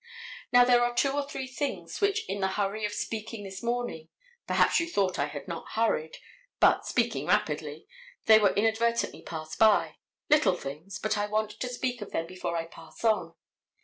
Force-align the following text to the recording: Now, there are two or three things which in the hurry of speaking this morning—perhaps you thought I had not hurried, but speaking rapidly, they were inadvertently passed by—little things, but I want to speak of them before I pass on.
Now, 0.51 0.63
there 0.65 0.83
are 0.83 0.95
two 0.95 1.11
or 1.11 1.29
three 1.29 1.45
things 1.45 2.01
which 2.01 2.27
in 2.27 2.39
the 2.39 2.47
hurry 2.57 2.85
of 2.85 2.91
speaking 2.91 3.43
this 3.43 3.61
morning—perhaps 3.61 4.79
you 4.79 4.89
thought 4.89 5.19
I 5.19 5.27
had 5.27 5.47
not 5.47 5.73
hurried, 5.73 6.17
but 6.59 6.87
speaking 6.87 7.27
rapidly, 7.27 7.85
they 8.25 8.39
were 8.39 8.55
inadvertently 8.55 9.21
passed 9.21 9.59
by—little 9.59 10.55
things, 10.57 10.97
but 10.97 11.19
I 11.19 11.27
want 11.27 11.51
to 11.51 11.67
speak 11.69 12.01
of 12.01 12.09
them 12.13 12.25
before 12.25 12.57
I 12.57 12.65
pass 12.65 13.03
on. 13.03 13.35